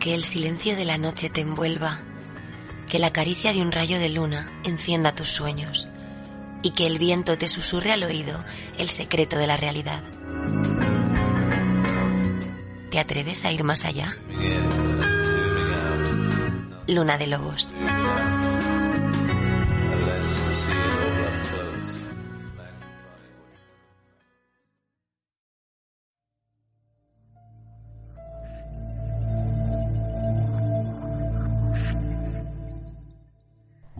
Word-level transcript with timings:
Que 0.00 0.14
el 0.14 0.24
silencio 0.24 0.74
de 0.76 0.86
la 0.86 0.96
noche 0.96 1.28
te 1.28 1.42
envuelva, 1.42 2.00
que 2.88 2.98
la 2.98 3.12
caricia 3.12 3.52
de 3.52 3.60
un 3.60 3.70
rayo 3.70 4.00
de 4.00 4.08
luna 4.08 4.50
encienda 4.64 5.14
tus 5.14 5.28
sueños 5.28 5.88
y 6.62 6.70
que 6.70 6.86
el 6.86 6.98
viento 6.98 7.36
te 7.36 7.48
susurre 7.48 7.92
al 7.92 8.02
oído 8.02 8.42
el 8.78 8.88
secreto 8.88 9.36
de 9.36 9.46
la 9.46 9.58
realidad. 9.58 10.02
¿Te 12.90 12.98
atreves 12.98 13.44
a 13.44 13.52
ir 13.52 13.62
más 13.62 13.84
allá? 13.84 14.16
Luna 16.88 17.18
de 17.18 17.26
Lobos. 17.26 17.74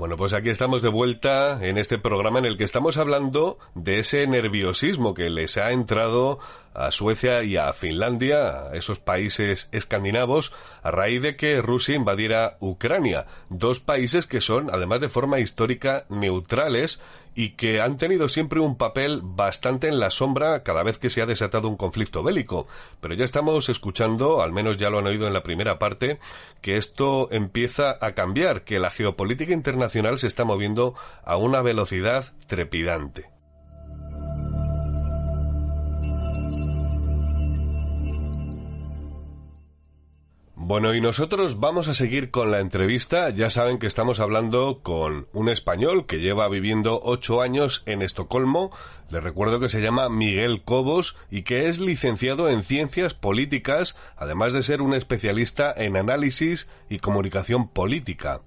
Bueno, 0.00 0.16
pues 0.16 0.32
aquí 0.32 0.48
estamos 0.48 0.80
de 0.80 0.88
vuelta 0.88 1.62
en 1.62 1.76
este 1.76 1.98
programa 1.98 2.38
en 2.38 2.46
el 2.46 2.56
que 2.56 2.64
estamos 2.64 2.96
hablando 2.96 3.58
de 3.74 3.98
ese 3.98 4.26
nerviosismo 4.26 5.12
que 5.12 5.28
les 5.28 5.58
ha 5.58 5.72
entrado 5.72 6.38
a 6.72 6.90
Suecia 6.90 7.42
y 7.42 7.58
a 7.58 7.70
Finlandia, 7.74 8.70
a 8.70 8.76
esos 8.76 8.98
países 8.98 9.68
escandinavos, 9.72 10.54
a 10.82 10.90
raíz 10.90 11.20
de 11.20 11.36
que 11.36 11.60
Rusia 11.60 11.96
invadiera 11.96 12.56
Ucrania. 12.60 13.26
Dos 13.50 13.80
países 13.80 14.26
que 14.26 14.40
son, 14.40 14.70
además 14.72 15.02
de 15.02 15.10
forma 15.10 15.38
histórica, 15.38 16.06
neutrales 16.08 17.02
y 17.34 17.50
que 17.50 17.80
han 17.80 17.96
tenido 17.96 18.28
siempre 18.28 18.60
un 18.60 18.76
papel 18.76 19.20
bastante 19.22 19.88
en 19.88 20.00
la 20.00 20.10
sombra 20.10 20.62
cada 20.62 20.82
vez 20.82 20.98
que 20.98 21.10
se 21.10 21.22
ha 21.22 21.26
desatado 21.26 21.68
un 21.68 21.76
conflicto 21.76 22.22
bélico. 22.22 22.66
Pero 23.00 23.14
ya 23.14 23.24
estamos 23.24 23.68
escuchando, 23.68 24.42
al 24.42 24.52
menos 24.52 24.76
ya 24.76 24.90
lo 24.90 24.98
han 24.98 25.06
oído 25.06 25.26
en 25.26 25.32
la 25.32 25.42
primera 25.42 25.78
parte, 25.78 26.18
que 26.60 26.76
esto 26.76 27.30
empieza 27.30 27.96
a 28.00 28.12
cambiar, 28.12 28.64
que 28.64 28.78
la 28.78 28.90
geopolítica 28.90 29.52
internacional 29.52 30.18
se 30.18 30.26
está 30.26 30.44
moviendo 30.44 30.94
a 31.24 31.36
una 31.36 31.62
velocidad 31.62 32.32
trepidante. 32.46 33.39
Bueno, 40.70 40.94
y 40.94 41.00
nosotros 41.00 41.58
vamos 41.58 41.88
a 41.88 41.94
seguir 41.94 42.30
con 42.30 42.52
la 42.52 42.60
entrevista. 42.60 43.30
Ya 43.30 43.50
saben 43.50 43.80
que 43.80 43.88
estamos 43.88 44.20
hablando 44.20 44.82
con 44.84 45.26
un 45.32 45.48
español 45.48 46.06
que 46.06 46.20
lleva 46.20 46.48
viviendo 46.48 47.00
ocho 47.02 47.42
años 47.42 47.82
en 47.86 48.02
Estocolmo. 48.02 48.70
Les 49.10 49.20
recuerdo 49.20 49.58
que 49.58 49.68
se 49.68 49.80
llama 49.80 50.08
Miguel 50.08 50.62
Cobos 50.62 51.16
y 51.28 51.42
que 51.42 51.68
es 51.68 51.80
licenciado 51.80 52.48
en 52.48 52.62
Ciencias 52.62 53.14
Políticas, 53.14 53.96
además 54.16 54.52
de 54.52 54.62
ser 54.62 54.80
un 54.80 54.94
especialista 54.94 55.74
en 55.76 55.96
análisis 55.96 56.68
y 56.88 57.00
comunicación 57.00 57.66
política. 57.66 58.42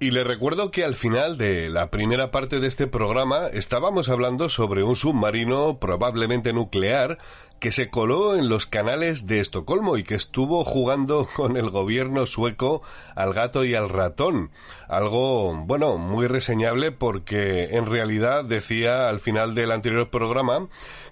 Y 0.00 0.12
le 0.12 0.22
recuerdo 0.22 0.70
que 0.70 0.84
al 0.84 0.94
final 0.94 1.38
de 1.38 1.68
la 1.68 1.90
primera 1.90 2.30
parte 2.30 2.60
de 2.60 2.68
este 2.68 2.86
programa 2.86 3.48
estábamos 3.48 4.08
hablando 4.08 4.48
sobre 4.48 4.84
un 4.84 4.94
submarino 4.94 5.80
probablemente 5.80 6.52
nuclear 6.52 7.18
que 7.60 7.72
se 7.72 7.90
coló 7.90 8.36
en 8.36 8.48
los 8.48 8.66
canales 8.66 9.26
de 9.26 9.40
Estocolmo 9.40 9.96
y 9.96 10.04
que 10.04 10.14
estuvo 10.14 10.64
jugando 10.64 11.28
con 11.36 11.56
el 11.56 11.70
gobierno 11.70 12.26
sueco 12.26 12.82
al 13.14 13.34
gato 13.34 13.64
y 13.64 13.74
al 13.74 13.88
ratón. 13.88 14.50
Algo, 14.88 15.54
bueno, 15.54 15.98
muy 15.98 16.26
reseñable 16.26 16.92
porque 16.92 17.76
en 17.76 17.86
realidad 17.86 18.44
decía 18.44 19.08
al 19.08 19.20
final 19.20 19.54
del 19.54 19.72
anterior 19.72 20.08
programa 20.10 20.68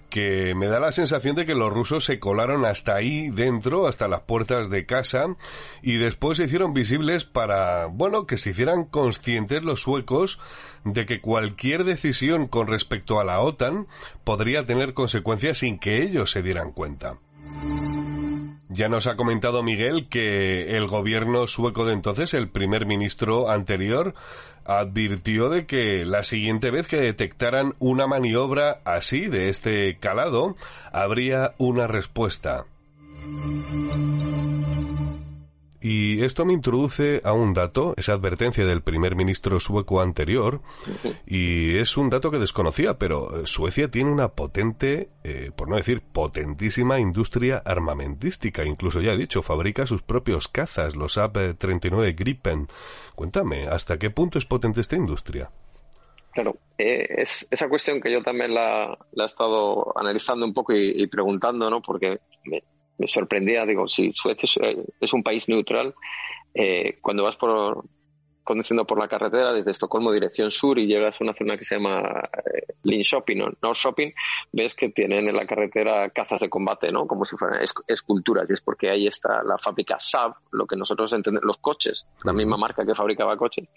que 0.09 0.53
me 0.55 0.67
da 0.67 0.79
la 0.79 0.91
sensación 0.91 1.35
de 1.35 1.45
que 1.45 1.55
los 1.55 1.71
rusos 1.71 2.05
se 2.05 2.19
colaron 2.19 2.65
hasta 2.65 2.95
ahí 2.95 3.29
dentro, 3.29 3.87
hasta 3.87 4.07
las 4.07 4.21
puertas 4.21 4.69
de 4.69 4.85
casa, 4.85 5.35
y 5.81 5.97
después 5.97 6.37
se 6.37 6.45
hicieron 6.45 6.73
visibles 6.73 7.25
para, 7.25 7.87
bueno, 7.87 8.25
que 8.25 8.37
se 8.37 8.51
hicieran 8.51 8.85
conscientes 8.85 9.63
los 9.63 9.81
suecos 9.81 10.39
de 10.85 11.05
que 11.05 11.19
cualquier 11.19 11.83
decisión 11.83 12.47
con 12.47 12.67
respecto 12.67 13.19
a 13.19 13.25
la 13.25 13.41
OTAN 13.41 13.87
podría 14.23 14.65
tener 14.65 14.93
consecuencias 14.93 15.59
sin 15.59 15.79
que 15.79 16.01
ellos 16.01 16.31
se 16.37 16.43
dieran 16.43 16.71
cuenta. 16.71 17.15
Ya 18.69 18.89
nos 18.89 19.07
ha 19.07 19.15
comentado 19.15 19.63
Miguel 19.63 20.07
que 20.07 20.77
el 20.77 20.85
gobierno 20.85 21.47
sueco 21.47 21.83
de 21.83 21.93
entonces, 21.93 22.35
el 22.35 22.47
primer 22.47 22.85
ministro 22.85 23.49
anterior, 23.49 24.13
advirtió 24.63 25.49
de 25.49 25.65
que 25.65 26.05
la 26.05 26.21
siguiente 26.21 26.69
vez 26.69 26.85
que 26.85 26.97
detectaran 26.97 27.73
una 27.79 28.05
maniobra 28.05 28.81
así, 28.85 29.25
de 29.25 29.49
este 29.49 29.97
calado, 29.97 30.55
habría 30.91 31.55
una 31.57 31.87
respuesta. 31.87 32.65
Y 35.79 36.23
esto 36.23 36.43
me 36.43 36.53
introduce 36.53 37.21
a 37.23 37.33
un 37.33 37.53
dato, 37.53 37.93
esa 37.97 38.13
advertencia 38.13 38.65
del 38.65 38.81
primer 38.81 39.15
ministro 39.15 39.59
sueco 39.59 40.01
anterior, 40.01 40.61
y 41.27 41.77
es 41.77 41.97
un 41.97 42.09
dato 42.09 42.31
que 42.31 42.39
desconocía, 42.39 42.97
pero 42.97 43.45
Suecia 43.45 43.91
tiene 43.91 44.11
una 44.11 44.29
potente, 44.29 45.09
eh, 45.23 45.51
por 45.55 45.69
no 45.69 45.75
decir 45.75 46.01
potentísima 46.01 46.99
industria 46.99 47.61
armamentística, 47.63 48.65
incluso 48.65 49.01
ya 49.01 49.13
he 49.13 49.17
dicho, 49.17 49.43
fabrica 49.43 49.85
sus 49.85 50.01
propios 50.01 50.47
cazas, 50.47 50.95
los 50.95 51.17
AP-39 51.17 52.15
Gripen. 52.15 52.67
Cuéntame, 53.13 53.67
¿hasta 53.67 53.97
qué 53.99 54.09
punto 54.09 54.39
es 54.39 54.45
potente 54.45 54.81
esta 54.81 54.95
industria? 54.95 55.51
Claro, 56.31 56.57
eh, 56.77 57.05
es 57.21 57.47
esa 57.51 57.69
cuestión 57.69 58.01
que 58.01 58.11
yo 58.11 58.23
también 58.23 58.53
la, 58.53 58.97
he 59.15 59.25
estado 59.25 59.93
analizando 59.95 60.45
un 60.45 60.53
poco 60.53 60.73
y, 60.73 61.03
y 61.03 61.07
preguntando, 61.07 61.69
¿no? 61.69 61.81
Porque 61.81 62.19
me, 62.45 62.63
me 62.97 63.07
sorprendía, 63.07 63.65
digo, 63.65 63.87
si 63.87 64.11
Suecia 64.11 64.47
es, 64.99 65.13
un 65.13 65.23
país 65.23 65.47
neutral, 65.49 65.93
eh, 66.53 66.97
cuando 67.01 67.23
vas 67.23 67.35
por 67.35 67.83
conduciendo 68.43 68.85
por 68.85 68.97
la 68.97 69.09
carretera 69.09 69.51
desde 69.51 69.71
Estocolmo 69.71 70.09
dirección 70.13 70.51
sur 70.51 70.79
y 70.79 70.87
llegas 70.87 71.19
a 71.19 71.23
una 71.25 71.33
zona 71.33 71.57
que 71.57 71.65
se 71.65 71.75
llama 71.75 71.99
eh, 71.99 72.75
Linköping 72.83 73.41
o 73.41 73.49
North 73.61 73.77
Shopping, 73.77 74.13
ves 74.53 74.73
que 74.73 74.87
tienen 74.87 75.27
en 75.27 75.35
la 75.35 75.45
carretera 75.45 76.09
cazas 76.11 76.39
de 76.39 76.49
combate, 76.49 76.89
¿no? 76.89 77.05
Como 77.05 77.25
si 77.25 77.35
fueran 77.35 77.59
esculturas. 77.87 78.49
Y 78.49 78.53
es 78.53 78.61
porque 78.61 78.89
ahí 78.89 79.05
está 79.05 79.43
la 79.43 79.57
fábrica 79.57 79.97
Saab, 79.99 80.35
lo 80.51 80.65
que 80.65 80.77
nosotros 80.77 81.11
entendemos, 81.11 81.45
los 81.45 81.57
coches, 81.57 82.07
la 82.23 82.31
misma 82.31 82.55
marca 82.55 82.85
que 82.85 82.95
fabricaba 82.95 83.35
coches 83.35 83.67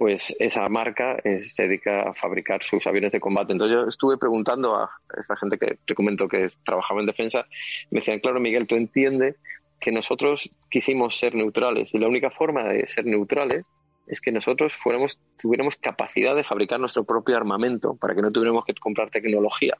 pues 0.00 0.34
esa 0.38 0.66
marca 0.70 1.18
eh, 1.24 1.40
se 1.40 1.64
dedica 1.64 2.08
a 2.08 2.14
fabricar 2.14 2.64
sus 2.64 2.86
aviones 2.86 3.12
de 3.12 3.20
combate. 3.20 3.52
Entonces 3.52 3.76
yo 3.76 3.84
estuve 3.86 4.16
preguntando 4.16 4.74
a 4.74 4.88
esta 5.14 5.36
gente 5.36 5.58
que 5.58 5.76
te 5.84 5.94
comento 5.94 6.26
que 6.26 6.48
trabajaba 6.64 7.00
en 7.00 7.06
defensa, 7.06 7.44
me 7.90 7.98
decían, 7.98 8.18
claro, 8.18 8.40
Miguel, 8.40 8.66
tú 8.66 8.76
entiendes 8.76 9.36
que 9.78 9.92
nosotros 9.92 10.48
quisimos 10.70 11.18
ser 11.18 11.34
neutrales 11.34 11.92
y 11.92 11.98
la 11.98 12.08
única 12.08 12.30
forma 12.30 12.64
de 12.64 12.86
ser 12.86 13.04
neutrales 13.04 13.66
es 14.06 14.22
que 14.22 14.32
nosotros 14.32 14.72
fuéramos, 14.72 15.20
tuviéramos 15.38 15.76
capacidad 15.76 16.34
de 16.34 16.44
fabricar 16.44 16.80
nuestro 16.80 17.04
propio 17.04 17.36
armamento 17.36 17.94
para 17.96 18.14
que 18.14 18.22
no 18.22 18.32
tuviéramos 18.32 18.64
que 18.64 18.72
comprar 18.72 19.10
tecnología 19.10 19.76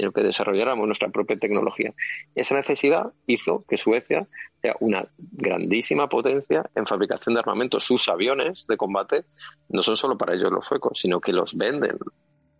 sino 0.00 0.12
que 0.12 0.22
desarrolláramos 0.22 0.86
nuestra 0.86 1.10
propia 1.10 1.38
tecnología. 1.38 1.92
Esa 2.34 2.54
necesidad 2.54 3.12
hizo 3.26 3.64
que 3.68 3.76
Suecia 3.76 4.26
sea 4.62 4.74
una 4.80 5.06
grandísima 5.18 6.08
potencia 6.08 6.70
en 6.74 6.86
fabricación 6.86 7.34
de 7.34 7.40
armamentos. 7.40 7.84
Sus 7.84 8.08
aviones 8.08 8.64
de 8.66 8.78
combate 8.78 9.24
no 9.68 9.82
son 9.82 9.98
solo 9.98 10.16
para 10.16 10.34
ellos 10.34 10.50
los 10.50 10.64
suecos, 10.64 10.98
sino 10.98 11.20
que 11.20 11.34
los 11.34 11.54
venden. 11.54 11.98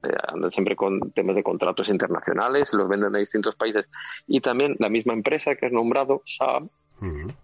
Eh, 0.03 0.09
andan 0.29 0.51
siempre 0.51 0.77
con 0.77 1.13
temas 1.13 1.35
de 1.35 1.43
contratos 1.43 1.89
internacionales, 1.89 2.69
los 2.75 2.87
venden 2.87 3.17
a 3.17 3.19
distintos 3.19 3.57
países. 3.57 3.89
Y 4.27 4.43
también 4.43 4.77
la 4.79 4.91
misma 4.91 5.15
empresa 5.15 5.55
que 5.55 5.65
has 5.65 5.73
nombrado, 5.73 6.23
Saab, 6.27 6.69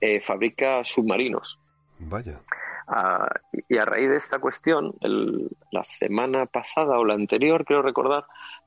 eh, 0.02 0.20
fabrica 0.20 0.84
submarinos. 0.84 1.58
Vaya. 2.00 2.38
Ah, 2.86 3.28
y 3.68 3.78
a 3.78 3.84
raíz 3.84 4.08
de 4.08 4.16
esta 4.16 4.38
cuestión, 4.38 4.94
la 5.70 5.84
semana 5.84 6.46
pasada 6.46 6.98
o 6.98 7.04
la 7.04 7.14
anterior, 7.14 7.64
creo 7.64 7.82
recordar, 7.82 8.24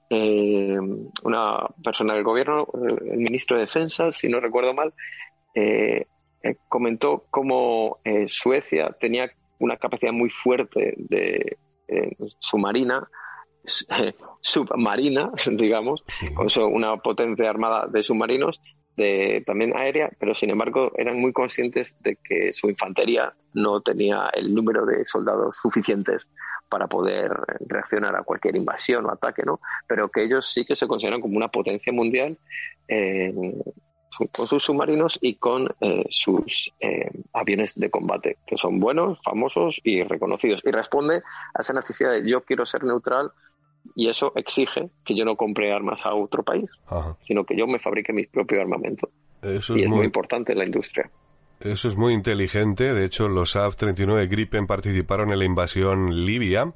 eh, 0.09 0.77
una 1.23 1.67
persona 1.83 2.15
del 2.15 2.23
gobierno, 2.23 2.67
el 2.83 3.17
ministro 3.17 3.55
de 3.55 3.63
Defensa, 3.63 4.11
si 4.11 4.27
no 4.27 4.39
recuerdo 4.39 4.73
mal, 4.73 4.93
eh, 5.55 6.05
comentó 6.67 7.25
cómo 7.29 7.99
Suecia 8.27 8.95
tenía 8.99 9.29
una 9.59 9.77
capacidad 9.77 10.13
muy 10.13 10.29
fuerte 10.29 10.95
de 10.97 11.57
submarina 12.39 13.09
submarina, 14.41 15.31
digamos, 15.51 16.03
una 16.57 16.97
potencia 16.97 17.49
armada 17.49 17.87
de 17.87 18.03
submarinos, 18.03 18.59
también 19.45 19.75
aérea, 19.75 20.09
pero 20.19 20.33
sin 20.33 20.49
embargo 20.49 20.91
eran 20.95 21.19
muy 21.19 21.31
conscientes 21.33 21.95
de 22.01 22.17
que 22.17 22.53
su 22.53 22.69
infantería 22.69 23.33
no 23.53 23.81
tenía 23.81 24.29
el 24.33 24.53
número 24.53 24.85
de 24.85 25.05
soldados 25.05 25.57
suficientes 25.61 26.27
para 26.69 26.87
poder 26.87 27.31
reaccionar 27.67 28.15
a 28.15 28.23
cualquier 28.23 28.55
invasión 28.55 29.05
o 29.05 29.11
ataque, 29.11 29.43
¿no? 29.45 29.59
Pero 29.87 30.09
que 30.09 30.23
ellos 30.23 30.51
sí 30.51 30.65
que 30.65 30.75
se 30.75 30.87
consideran 30.87 31.21
como 31.21 31.37
una 31.37 31.47
potencia 31.47 31.91
mundial 31.91 32.37
con 34.31 34.47
sus 34.47 34.63
submarinos 34.63 35.17
y 35.21 35.35
con 35.35 35.73
eh, 35.79 36.03
sus 36.09 36.73
eh, 36.79 37.09
aviones 37.33 37.75
de 37.75 37.89
combate, 37.89 38.37
que 38.45 38.57
son 38.57 38.79
buenos, 38.79 39.21
famosos 39.23 39.79
y 39.83 40.03
reconocidos. 40.03 40.61
Y 40.63 40.71
responde 40.71 41.21
a 41.53 41.61
esa 41.61 41.73
necesidad 41.73 42.11
de 42.11 42.29
yo 42.29 42.41
quiero 42.43 42.65
ser 42.65 42.83
neutral 42.83 43.31
y 43.95 44.09
eso 44.09 44.31
exige 44.35 44.89
que 45.03 45.15
yo 45.15 45.25
no 45.25 45.35
compre 45.35 45.73
armas 45.73 46.05
a 46.05 46.13
otro 46.13 46.43
país, 46.43 46.69
sino 47.21 47.43
que 47.43 47.57
yo 47.57 47.67
me 47.67 47.79
fabrique 47.79 48.13
mi 48.13 48.25
propio 48.25 48.61
armamento. 48.61 49.09
Eso 49.41 49.75
y 49.75 49.81
es, 49.81 49.87
muy, 49.87 50.05
importante 50.05 50.51
en 50.51 50.59
la 50.59 50.65
industria. 50.65 51.09
Eso 51.59 51.87
es 51.87 51.95
muy 51.95 52.13
inteligente. 52.13 52.93
De 52.93 53.05
hecho, 53.05 53.27
los 53.27 53.55
AF-39 53.55 54.29
Gripen 54.29 54.67
participaron 54.67 55.31
en 55.31 55.39
la 55.39 55.45
invasión 55.45 56.25
libia 56.25 56.73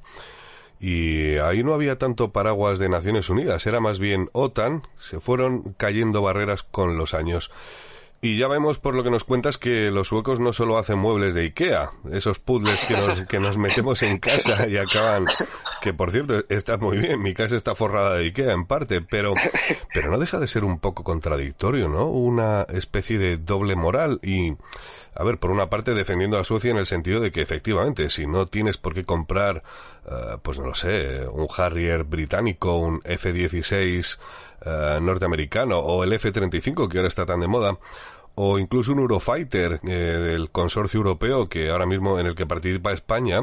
y 0.79 1.37
ahí 1.37 1.63
no 1.63 1.73
había 1.73 1.97
tanto 1.97 2.31
paraguas 2.31 2.79
de 2.79 2.89
Naciones 2.89 3.29
Unidas, 3.29 3.65
era 3.67 3.79
más 3.79 3.99
bien 3.99 4.29
OTAN. 4.33 4.83
Se 4.99 5.21
fueron 5.21 5.73
cayendo 5.77 6.21
barreras 6.21 6.63
con 6.63 6.97
los 6.97 7.13
años. 7.13 7.51
Y 8.23 8.37
ya 8.37 8.47
vemos 8.47 8.79
por 8.79 8.95
lo 8.95 9.03
que 9.03 9.09
nos 9.09 9.25
cuentas 9.25 9.57
que 9.57 9.91
los 9.91 10.07
suecos 10.07 10.39
no 10.39 10.53
solo 10.53 10.77
hacen 10.77 10.97
muebles 10.97 11.33
de 11.33 11.41
Ikea, 11.41 11.91
esos 12.13 12.39
puzzles 12.39 12.85
que 12.85 12.93
nos, 12.93 13.21
que 13.27 13.37
nos 13.37 13.57
metemos 13.57 14.01
en 14.01 14.17
casa 14.17 14.65
y 14.67 14.77
acaban, 14.77 15.25
que 15.83 15.93
por 15.93 16.11
cierto 16.11 16.45
está 16.47 16.77
muy 16.77 16.97
bien, 16.97 17.21
mi 17.21 17.33
casa 17.33 17.57
está 17.57 17.75
forrada 17.75 18.15
de 18.15 18.27
Ikea 18.27 18.53
en 18.53 18.65
parte, 18.65 19.01
pero, 19.01 19.33
pero 19.93 20.09
no 20.09 20.17
deja 20.17 20.39
de 20.39 20.47
ser 20.47 20.63
un 20.63 20.79
poco 20.79 21.03
contradictorio, 21.03 21.89
¿no? 21.89 22.07
Una 22.07 22.61
especie 22.69 23.17
de 23.17 23.35
doble 23.35 23.75
moral 23.75 24.17
y, 24.23 24.53
a 25.13 25.23
ver, 25.25 25.39
por 25.39 25.51
una 25.51 25.69
parte 25.69 25.93
defendiendo 25.93 26.39
a 26.39 26.45
Suecia 26.45 26.71
en 26.71 26.77
el 26.77 26.85
sentido 26.85 27.19
de 27.19 27.33
que 27.33 27.41
efectivamente, 27.41 28.09
si 28.09 28.25
no 28.25 28.45
tienes 28.45 28.77
por 28.77 28.93
qué 28.93 29.03
comprar, 29.03 29.61
eh, 30.05 30.37
pues 30.41 30.57
no 30.57 30.67
lo 30.67 30.73
sé, 30.73 31.27
un 31.27 31.49
Harrier 31.53 32.05
británico, 32.05 32.77
un 32.77 33.01
F-16 33.03 34.19
eh, 34.65 34.99
norteamericano 35.01 35.79
o 35.79 36.05
el 36.05 36.13
F-35 36.13 36.87
que 36.87 36.99
ahora 36.99 37.09
está 37.09 37.25
tan 37.25 37.41
de 37.41 37.47
moda, 37.47 37.77
o 38.35 38.57
incluso 38.57 38.93
un 38.93 38.99
Eurofighter 38.99 39.79
eh, 39.83 39.89
del 39.89 40.49
consorcio 40.49 40.97
europeo 40.97 41.47
que 41.47 41.69
ahora 41.69 41.85
mismo 41.85 42.19
en 42.19 42.25
el 42.25 42.35
que 42.35 42.45
participa 42.45 42.91
España, 42.91 43.41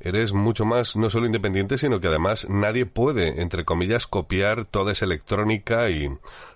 eres 0.00 0.32
mucho 0.32 0.64
más 0.64 0.96
no 0.96 1.10
solo 1.10 1.26
independiente, 1.26 1.78
sino 1.78 2.00
que 2.00 2.08
además 2.08 2.48
nadie 2.48 2.86
puede, 2.86 3.40
entre 3.40 3.64
comillas, 3.64 4.06
copiar 4.06 4.64
toda 4.64 4.92
esa 4.92 5.04
electrónica 5.04 5.90
y 5.90 6.08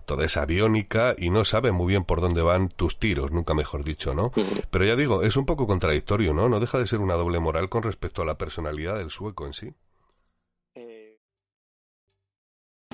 toda 0.06 0.24
esa 0.24 0.42
aviónica 0.42 1.14
y 1.16 1.30
no 1.30 1.44
sabe 1.44 1.70
muy 1.70 1.88
bien 1.88 2.04
por 2.04 2.20
dónde 2.20 2.42
van 2.42 2.70
tus 2.70 2.98
tiros, 2.98 3.30
nunca 3.30 3.54
mejor 3.54 3.84
dicho, 3.84 4.14
¿no? 4.14 4.32
Pero 4.70 4.84
ya 4.86 4.96
digo, 4.96 5.22
es 5.22 5.36
un 5.36 5.44
poco 5.44 5.66
contradictorio, 5.66 6.32
¿no? 6.32 6.48
No 6.48 6.60
deja 6.60 6.78
de 6.78 6.86
ser 6.86 7.00
una 7.00 7.14
doble 7.14 7.38
moral 7.40 7.68
con 7.68 7.82
respecto 7.82 8.22
a 8.22 8.24
la 8.24 8.38
personalidad 8.38 8.96
del 8.96 9.10
sueco 9.10 9.46
en 9.46 9.52
sí. 9.52 9.74